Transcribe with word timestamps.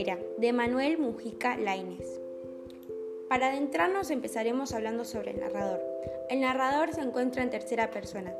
De 0.00 0.54
Manuel 0.54 0.96
Mujica 0.96 1.58
Lainez. 1.58 2.22
Para 3.28 3.48
adentrarnos 3.48 4.10
empezaremos 4.10 4.72
hablando 4.72 5.04
sobre 5.04 5.32
el 5.32 5.40
narrador. 5.40 5.82
El 6.30 6.40
narrador 6.40 6.94
se 6.94 7.02
encuentra 7.02 7.42
en 7.42 7.50
tercera 7.50 7.90
persona, 7.90 8.32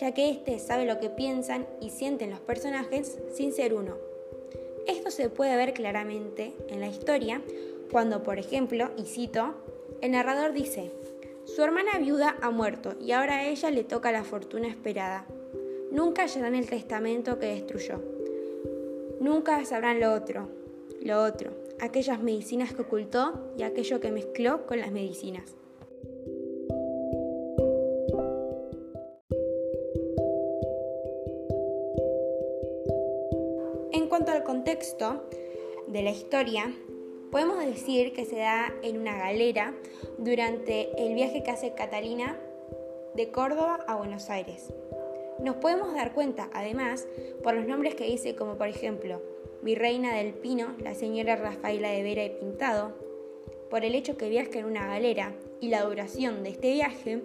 ya 0.00 0.14
que 0.14 0.30
éste 0.30 0.58
sabe 0.58 0.86
lo 0.86 1.00
que 1.00 1.10
piensan 1.10 1.66
y 1.82 1.90
sienten 1.90 2.30
los 2.30 2.40
personajes 2.40 3.18
sin 3.34 3.52
ser 3.52 3.74
uno. 3.74 3.98
Esto 4.86 5.10
se 5.10 5.28
puede 5.28 5.54
ver 5.54 5.74
claramente 5.74 6.54
en 6.68 6.80
la 6.80 6.88
historia 6.88 7.42
cuando, 7.90 8.22
por 8.22 8.38
ejemplo, 8.38 8.90
y 8.96 9.02
cito, 9.02 9.54
el 10.00 10.12
narrador 10.12 10.54
dice, 10.54 10.92
su 11.44 11.62
hermana 11.62 11.98
viuda 11.98 12.38
ha 12.40 12.48
muerto 12.48 12.94
y 12.98 13.12
ahora 13.12 13.40
a 13.40 13.46
ella 13.48 13.70
le 13.70 13.84
toca 13.84 14.12
la 14.12 14.24
fortuna 14.24 14.66
esperada. 14.66 15.26
Nunca 15.90 16.22
hallarán 16.22 16.54
el 16.54 16.70
testamento 16.70 17.38
que 17.38 17.48
destruyó. 17.48 18.00
Nunca 19.20 19.62
sabrán 19.66 20.00
lo 20.00 20.14
otro, 20.14 20.61
lo 21.02 21.22
otro, 21.22 21.50
aquellas 21.80 22.22
medicinas 22.22 22.72
que 22.72 22.82
ocultó 22.82 23.52
y 23.58 23.62
aquello 23.62 24.00
que 24.00 24.12
mezcló 24.12 24.66
con 24.66 24.80
las 24.80 24.92
medicinas. 24.92 25.54
En 33.92 34.08
cuanto 34.08 34.30
al 34.30 34.44
contexto 34.44 35.28
de 35.88 36.02
la 36.02 36.10
historia, 36.10 36.72
podemos 37.30 37.64
decir 37.64 38.12
que 38.12 38.24
se 38.24 38.36
da 38.36 38.72
en 38.82 38.98
una 38.98 39.16
galera 39.16 39.74
durante 40.18 40.90
el 41.02 41.14
viaje 41.14 41.42
que 41.42 41.50
hace 41.50 41.74
Catalina 41.74 42.38
de 43.14 43.30
Córdoba 43.30 43.84
a 43.86 43.96
Buenos 43.96 44.30
Aires. 44.30 44.72
Nos 45.40 45.56
podemos 45.56 45.94
dar 45.94 46.12
cuenta, 46.12 46.48
además, 46.54 47.08
por 47.42 47.54
los 47.54 47.66
nombres 47.66 47.94
que 47.94 48.04
dice, 48.04 48.36
como 48.36 48.56
por 48.56 48.68
ejemplo, 48.68 49.20
Virreina 49.62 50.16
del 50.16 50.34
Pino, 50.34 50.74
la 50.80 50.94
señora 50.94 51.36
Rafaela 51.36 51.90
de 51.90 52.02
Vera 52.02 52.24
y 52.24 52.30
Pintado, 52.30 52.96
por 53.70 53.84
el 53.84 53.94
hecho 53.94 54.16
que 54.16 54.28
viaja 54.28 54.58
en 54.58 54.64
una 54.64 54.86
galera 54.86 55.34
y 55.60 55.68
la 55.68 55.82
duración 55.82 56.42
de 56.42 56.50
este 56.50 56.72
viaje, 56.72 57.22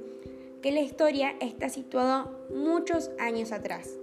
que 0.61 0.71
la 0.71 0.81
historia 0.81 1.35
está 1.41 1.69
situada 1.69 2.31
muchos 2.49 3.11
años 3.19 3.51
atrás. 3.51 3.97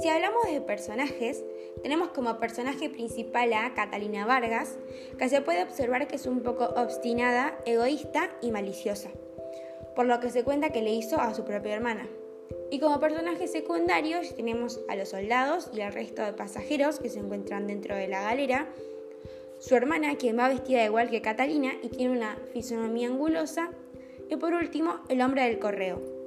Si 0.00 0.08
hablamos 0.08 0.44
de 0.44 0.60
personajes, 0.60 1.44
tenemos 1.82 2.10
como 2.10 2.38
personaje 2.38 2.88
principal 2.88 3.52
a 3.52 3.74
Catalina 3.74 4.26
Vargas, 4.26 4.78
que 5.18 5.28
se 5.28 5.40
puede 5.40 5.64
observar 5.64 6.06
que 6.06 6.14
es 6.14 6.26
un 6.26 6.44
poco 6.44 6.66
obstinada, 6.76 7.58
egoísta 7.66 8.30
y 8.40 8.52
maliciosa, 8.52 9.10
por 9.96 10.06
lo 10.06 10.20
que 10.20 10.30
se 10.30 10.44
cuenta 10.44 10.70
que 10.70 10.82
le 10.82 10.92
hizo 10.92 11.20
a 11.20 11.34
su 11.34 11.44
propia 11.44 11.74
hermana. 11.74 12.06
Y 12.70 12.78
como 12.78 13.00
personajes 13.00 13.50
secundarios 13.50 14.36
tenemos 14.36 14.78
a 14.88 14.94
los 14.94 15.08
soldados 15.08 15.68
y 15.74 15.80
al 15.80 15.92
resto 15.92 16.22
de 16.22 16.32
pasajeros 16.32 17.00
que 17.00 17.08
se 17.08 17.18
encuentran 17.18 17.66
dentro 17.66 17.96
de 17.96 18.06
la 18.06 18.22
galera, 18.22 18.68
su 19.58 19.74
hermana, 19.74 20.14
quien 20.14 20.38
va 20.38 20.48
vestida 20.48 20.84
igual 20.84 21.10
que 21.10 21.22
Catalina 21.22 21.72
y 21.82 21.88
tiene 21.88 22.16
una 22.16 22.38
fisonomía 22.52 23.08
angulosa, 23.08 23.70
y 24.30 24.36
por 24.36 24.52
último, 24.52 25.00
el 25.08 25.22
hombre 25.22 25.42
del 25.42 25.58
correo, 25.58 26.17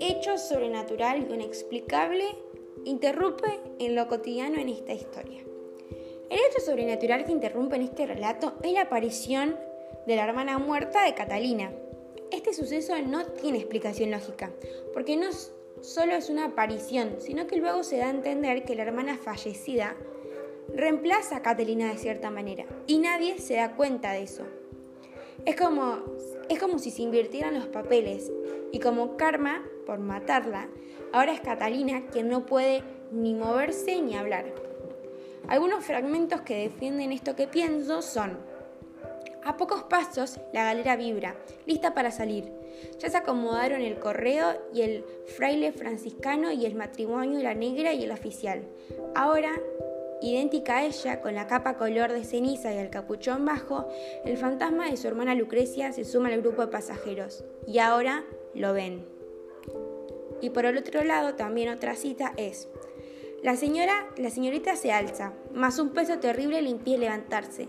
hecho 0.00 0.38
sobrenatural 0.38 1.26
y 1.28 1.34
inexplicable 1.34 2.24
interrumpe 2.84 3.60
en 3.78 3.94
lo 3.94 4.06
cotidiano 4.08 4.58
en 4.58 4.68
esta 4.68 4.92
historia. 4.92 5.42
El 6.30 6.38
hecho 6.38 6.60
sobrenatural 6.64 7.24
que 7.24 7.32
interrumpe 7.32 7.76
en 7.76 7.82
este 7.82 8.06
relato 8.06 8.54
es 8.62 8.72
la 8.72 8.82
aparición 8.82 9.56
de 10.06 10.16
la 10.16 10.24
hermana 10.24 10.58
muerta 10.58 11.04
de 11.04 11.14
Catalina. 11.14 11.72
Este 12.30 12.52
suceso 12.52 12.94
no 13.02 13.24
tiene 13.26 13.58
explicación 13.58 14.10
lógica, 14.10 14.50
porque 14.92 15.16
no 15.16 15.26
solo 15.80 16.14
es 16.14 16.30
una 16.30 16.46
aparición, 16.46 17.16
sino 17.18 17.46
que 17.46 17.56
luego 17.56 17.84
se 17.84 17.98
da 17.98 18.06
a 18.06 18.10
entender 18.10 18.64
que 18.64 18.74
la 18.74 18.82
hermana 18.82 19.16
fallecida 19.16 19.96
reemplaza 20.74 21.36
a 21.36 21.42
Catalina 21.42 21.88
de 21.90 21.98
cierta 21.98 22.30
manera, 22.30 22.66
y 22.86 22.98
nadie 22.98 23.38
se 23.38 23.54
da 23.54 23.76
cuenta 23.76 24.12
de 24.12 24.22
eso. 24.22 24.44
Es 25.46 25.54
como, 25.54 25.98
es 26.48 26.58
como 26.58 26.80
si 26.80 26.90
se 26.90 27.02
invirtieran 27.02 27.54
los 27.54 27.66
papeles, 27.66 28.32
y 28.72 28.80
como 28.80 29.16
karma 29.16 29.64
por 29.86 30.00
matarla, 30.00 30.68
ahora 31.12 31.32
es 31.32 31.40
Catalina 31.40 32.04
quien 32.10 32.28
no 32.28 32.44
puede 32.44 32.82
ni 33.12 33.32
moverse 33.32 34.02
ni 34.02 34.16
hablar. 34.16 34.52
Algunos 35.46 35.84
fragmentos 35.84 36.40
que 36.40 36.56
defienden 36.56 37.12
esto 37.12 37.36
que 37.36 37.46
pienso 37.46 38.02
son, 38.02 38.38
a 39.44 39.56
pocos 39.56 39.84
pasos 39.84 40.40
la 40.52 40.64
galera 40.64 40.96
vibra, 40.96 41.36
lista 41.64 41.94
para 41.94 42.10
salir. 42.10 42.52
Ya 42.98 43.08
se 43.08 43.16
acomodaron 43.16 43.80
el 43.80 44.00
correo 44.00 44.60
y 44.74 44.82
el 44.82 45.04
fraile 45.36 45.70
franciscano 45.70 46.50
y 46.50 46.66
el 46.66 46.74
matrimonio, 46.74 47.40
la 47.40 47.54
negra 47.54 47.92
y 47.92 48.02
el 48.02 48.10
oficial. 48.10 48.64
Ahora, 49.14 49.52
idéntica 50.22 50.78
a 50.78 50.84
ella, 50.84 51.20
con 51.20 51.34
la 51.34 51.46
capa 51.46 51.76
color 51.76 52.12
de 52.12 52.24
ceniza 52.24 52.72
y 52.72 52.78
el 52.78 52.90
capuchón 52.90 53.44
bajo, 53.44 53.88
el 54.24 54.36
fantasma 54.36 54.90
de 54.90 54.96
su 54.96 55.06
hermana 55.08 55.34
Lucrecia 55.34 55.92
se 55.92 56.04
suma 56.04 56.28
al 56.28 56.40
grupo 56.40 56.62
de 56.62 56.72
pasajeros. 56.72 57.44
Y 57.66 57.78
ahora 57.78 58.24
lo 58.54 58.72
ven. 58.72 59.06
Y 60.40 60.50
por 60.50 60.66
el 60.66 60.78
otro 60.78 61.02
lado, 61.04 61.34
también 61.34 61.68
otra 61.68 61.94
cita 61.94 62.32
es, 62.36 62.68
la 63.42 63.56
señora, 63.56 64.06
la 64.16 64.30
señorita 64.30 64.76
se 64.76 64.92
alza, 64.92 65.32
más 65.52 65.78
un 65.78 65.90
peso 65.90 66.18
terrible 66.18 66.62
le 66.62 66.70
impide 66.70 66.98
levantarse. 66.98 67.68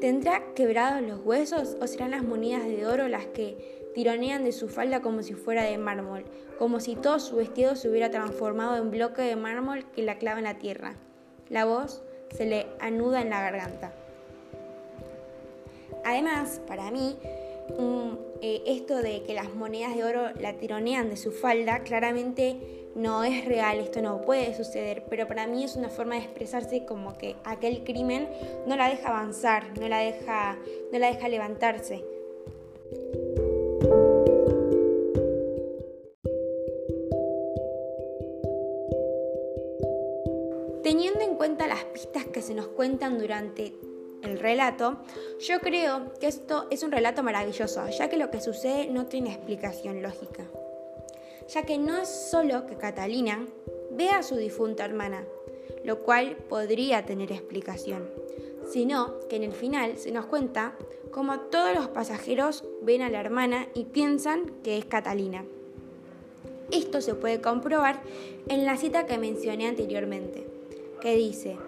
¿Tendrá 0.00 0.54
quebrados 0.54 1.02
los 1.02 1.20
huesos 1.24 1.76
o 1.80 1.86
serán 1.86 2.12
las 2.12 2.22
monedas 2.22 2.66
de 2.66 2.86
oro 2.86 3.08
las 3.08 3.26
que 3.26 3.90
tironean 3.94 4.44
de 4.44 4.52
su 4.52 4.68
falda 4.68 5.02
como 5.02 5.22
si 5.22 5.34
fuera 5.34 5.64
de 5.64 5.78
mármol, 5.78 6.24
como 6.58 6.80
si 6.80 6.96
todo 6.96 7.18
su 7.18 7.36
vestido 7.36 7.76
se 7.76 7.88
hubiera 7.88 8.10
transformado 8.10 8.76
en 8.76 8.90
bloque 8.90 9.22
de 9.22 9.36
mármol 9.36 9.84
que 9.92 10.02
la 10.02 10.18
clava 10.18 10.38
en 10.38 10.44
la 10.44 10.58
tierra? 10.58 10.96
La 11.50 11.64
voz 11.64 12.02
se 12.36 12.46
le 12.46 12.66
anuda 12.80 13.20
en 13.20 13.30
la 13.30 13.40
garganta. 13.40 13.92
Además, 16.04 16.60
para 16.66 16.90
mí, 16.90 17.16
eh, 18.42 18.62
esto 18.66 18.96
de 19.02 19.22
que 19.22 19.34
las 19.34 19.54
monedas 19.54 19.96
de 19.96 20.04
oro 20.04 20.32
la 20.40 20.54
tironean 20.54 21.08
de 21.08 21.16
su 21.16 21.32
falda, 21.32 21.82
claramente 21.82 22.84
no 22.94 23.24
es 23.24 23.44
real, 23.46 23.78
esto 23.78 24.02
no 24.02 24.20
puede 24.20 24.54
suceder, 24.54 25.04
pero 25.08 25.26
para 25.26 25.46
mí 25.46 25.64
es 25.64 25.76
una 25.76 25.88
forma 25.88 26.14
de 26.14 26.22
expresarse 26.22 26.84
como 26.84 27.16
que 27.16 27.36
aquel 27.44 27.84
crimen 27.84 28.28
no 28.66 28.76
la 28.76 28.88
deja 28.88 29.08
avanzar, 29.08 29.78
no 29.78 29.88
la 29.88 29.98
deja, 29.98 30.58
no 30.92 30.98
la 30.98 31.08
deja 31.08 31.28
levantarse. 31.28 32.04
Durante 43.10 43.74
el 44.22 44.38
relato, 44.38 44.98
yo 45.40 45.60
creo 45.60 46.14
que 46.18 46.26
esto 46.26 46.66
es 46.70 46.82
un 46.82 46.92
relato 46.92 47.22
maravilloso, 47.22 47.86
ya 47.88 48.08
que 48.08 48.16
lo 48.16 48.30
que 48.30 48.40
sucede 48.40 48.88
no 48.88 49.06
tiene 49.06 49.30
explicación 49.30 50.02
lógica. 50.02 50.44
Ya 51.52 51.64
que 51.64 51.76
no 51.78 51.98
es 51.98 52.08
solo 52.08 52.66
que 52.66 52.76
Catalina 52.76 53.46
vea 53.90 54.18
a 54.18 54.22
su 54.22 54.36
difunta 54.36 54.84
hermana, 54.84 55.24
lo 55.84 56.00
cual 56.00 56.36
podría 56.48 57.04
tener 57.04 57.32
explicación, 57.32 58.08
sino 58.66 59.18
que 59.28 59.36
en 59.36 59.44
el 59.44 59.52
final 59.52 59.98
se 59.98 60.10
nos 60.10 60.26
cuenta 60.26 60.74
cómo 61.10 61.40
todos 61.40 61.74
los 61.74 61.88
pasajeros 61.88 62.64
ven 62.82 63.02
a 63.02 63.10
la 63.10 63.20
hermana 63.20 63.68
y 63.74 63.84
piensan 63.84 64.46
que 64.62 64.78
es 64.78 64.86
Catalina. 64.86 65.44
Esto 66.70 67.02
se 67.02 67.14
puede 67.14 67.42
comprobar 67.42 68.00
en 68.48 68.64
la 68.64 68.76
cita 68.78 69.06
que 69.06 69.18
mencioné 69.18 69.68
anteriormente, 69.68 70.46
que 71.00 71.14
dice, 71.14 71.58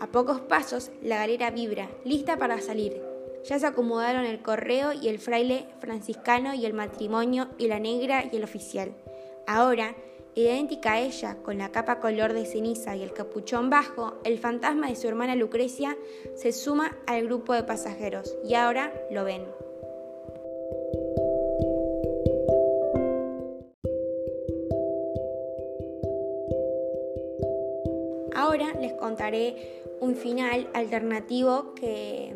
a 0.00 0.06
pocos 0.08 0.40
pasos, 0.40 0.90
la 1.02 1.16
galera 1.16 1.50
vibra, 1.50 1.88
lista 2.04 2.36
para 2.36 2.60
salir. 2.60 3.02
Ya 3.44 3.58
se 3.58 3.66
acomodaron 3.66 4.24
el 4.24 4.42
correo 4.42 4.92
y 4.92 5.08
el 5.08 5.18
fraile 5.18 5.66
franciscano 5.80 6.54
y 6.54 6.66
el 6.66 6.74
matrimonio 6.74 7.48
y 7.58 7.68
la 7.68 7.78
negra 7.78 8.24
y 8.30 8.36
el 8.36 8.44
oficial. 8.44 8.94
Ahora, 9.46 9.94
idéntica 10.34 10.92
a 10.92 11.00
ella, 11.00 11.36
con 11.42 11.58
la 11.58 11.70
capa 11.72 12.00
color 12.00 12.32
de 12.32 12.46
ceniza 12.46 12.96
y 12.96 13.02
el 13.02 13.12
capuchón 13.12 13.70
bajo, 13.70 14.18
el 14.24 14.38
fantasma 14.38 14.88
de 14.88 14.96
su 14.96 15.08
hermana 15.08 15.34
Lucrecia 15.34 15.96
se 16.34 16.52
suma 16.52 16.96
al 17.06 17.24
grupo 17.24 17.54
de 17.54 17.62
pasajeros 17.64 18.36
y 18.44 18.54
ahora 18.54 18.92
lo 19.10 19.24
ven. 19.24 19.44
Contaré 29.08 29.84
un 30.00 30.14
final 30.14 30.68
alternativo 30.74 31.74
que, 31.74 32.34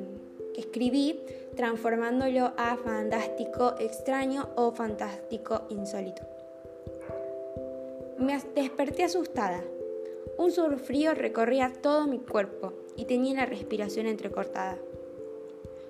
escribí 0.57 1.21
transformándolo 1.55 2.53
a 2.57 2.77
fantástico 2.77 3.75
extraño 3.79 4.49
o 4.57 4.73
fantástico 4.73 5.63
insólito. 5.69 6.23
Me 8.19 8.39
desperté 8.55 9.05
asustada. 9.05 9.63
Un 10.39 10.51
frío 10.79 11.15
recorría 11.15 11.73
todo 11.73 12.07
mi 12.07 12.19
cuerpo 12.19 12.73
y 12.97 13.05
tenía 13.05 13.35
la 13.35 13.47
respiración 13.47 14.07
entrecortada. 14.07 14.79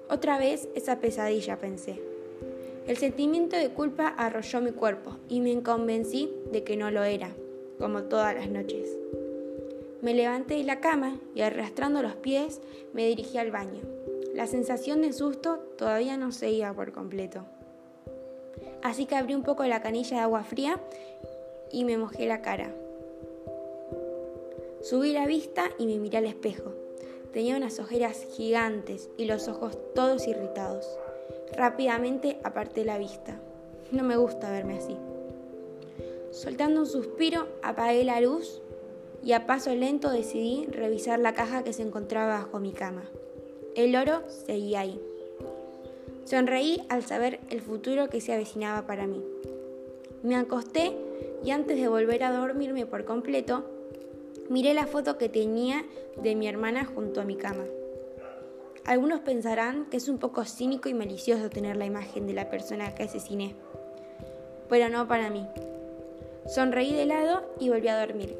Otra 0.09 0.39
vez 0.39 0.69
esa 0.75 0.99
pesadilla, 0.99 1.59
pensé. 1.59 2.01
El 2.89 2.97
sentimiento 2.97 3.57
de 3.57 3.71
culpa 3.71 4.09
arrolló 4.09 4.61
mi 4.61 4.73
cuerpo 4.73 5.17
y 5.29 5.41
me 5.41 5.63
convencí 5.63 6.33
de 6.51 6.65
que 6.65 6.77
no 6.77 6.91
lo 6.91 7.05
era, 7.05 7.31
como 7.79 8.05
todas 8.05 8.35
las 8.35 8.49
noches. 8.49 9.02
Me 10.03 10.15
levanté 10.15 10.55
de 10.55 10.65
la 10.65 10.81
cama 10.81 11.17
y 11.33 11.43
arrastrando 11.43 12.03
los 12.03 12.17
pies 12.17 12.61
me 12.93 13.07
dirigí 13.07 13.39
al 13.39 13.53
baño. 13.53 13.83
La 14.35 14.49
sensación 14.49 15.01
de 15.01 15.13
susto 15.13 15.61
todavía 15.79 16.17
no 16.17 16.33
se 16.33 16.51
iba 16.51 16.73
por 16.75 16.91
completo. 16.91 17.45
Así 18.83 19.07
que 19.07 19.15
abrí 19.15 19.37
un 19.37 19.45
poco 19.45 19.63
la 19.65 19.81
canilla 19.81 20.17
de 20.17 20.23
agua 20.25 20.43
fría 20.43 20.81
y 21.71 21.85
me 21.85 21.99
mojé 21.99 22.27
la 22.27 22.43
cara. 22.43 22.75
Subí 24.81 25.13
la 25.13 25.29
vista 25.29 25.71
y 25.79 25.87
me 25.87 26.01
miré 26.01 26.19
al 26.19 26.27
espejo. 26.27 26.73
Tenía 27.33 27.57
unas 27.57 27.79
ojeras 27.79 28.27
gigantes 28.35 29.09
y 29.17 29.27
los 29.27 29.47
ojos 29.47 29.79
todos 29.95 30.27
irritados. 30.27 30.85
Rápidamente 31.57 32.41
aparté 32.43 32.85
la 32.85 32.99
vista. 32.99 33.41
No 33.93 34.03
me 34.03 34.17
gusta 34.17 34.51
verme 34.51 34.79
así. 34.79 34.97
Soltando 36.33 36.81
un 36.81 36.87
suspiro, 36.87 37.47
apagué 37.63 38.03
la 38.03 38.21
luz 38.21 38.63
y 39.23 39.33
a 39.33 39.47
paso 39.47 39.75
lento 39.75 40.11
decidí 40.11 40.67
revisar 40.67 41.19
la 41.19 41.33
caja 41.33 41.63
que 41.63 41.73
se 41.73 41.83
encontraba 41.83 42.39
bajo 42.39 42.59
mi 42.59 42.73
cama. 42.73 43.05
El 43.75 43.95
oro 43.97 44.23
seguía 44.29 44.81
ahí. 44.81 45.01
Sonreí 46.25 46.83
al 46.89 47.03
saber 47.05 47.41
el 47.51 47.61
futuro 47.61 48.09
que 48.09 48.21
se 48.21 48.33
avecinaba 48.33 48.87
para 48.87 49.07
mí. 49.07 49.25
Me 50.23 50.37
acosté 50.37 50.97
y 51.45 51.51
antes 51.51 51.81
de 51.81 51.89
volver 51.89 52.23
a 52.25 52.33
dormirme 52.33 52.87
por 52.87 53.05
completo, 53.05 53.65
miré 54.49 54.75
la 54.75 54.87
foto 54.87 55.19
que 55.19 55.29
tenía 55.29 55.85
de 56.23 56.35
mi 56.35 56.49
hermana 56.49 56.85
junto 56.85 57.21
a 57.21 57.25
mi 57.25 57.37
cama. 57.37 57.65
Algunos 58.85 59.21
pensarán 59.21 59.87
que 59.87 59.97
es 59.97 60.09
un 60.09 60.19
poco 60.19 60.45
cínico 60.45 60.89
y 60.89 60.95
malicioso 60.95 61.51
tener 61.51 61.77
la 61.77 61.87
imagen 61.87 62.27
de 62.27 62.33
la 62.33 62.51
persona 62.51 62.95
que 62.95 63.05
asesiné, 63.05 63.55
pero 64.69 64.89
no 64.89 65.07
para 65.07 65.31
mí. 65.31 65.47
Sonreí 66.47 66.93
de 66.93 67.07
lado 67.07 67.43
y 67.61 67.69
volví 67.69 67.87
a 67.89 68.01
dormir, 68.05 68.37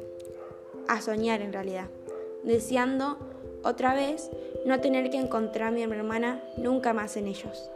a 0.87 1.01
soñar 1.01 1.41
en 1.41 1.53
realidad, 1.53 1.89
deseando 2.43 3.17
otra 3.63 3.93
vez 3.93 4.29
no 4.65 4.79
tener 4.79 5.09
que 5.09 5.17
encontrar 5.17 5.69
a 5.69 5.71
mi 5.71 5.83
hermana 5.83 6.43
nunca 6.57 6.93
más 6.93 7.17
en 7.17 7.27
ellos. 7.27 7.69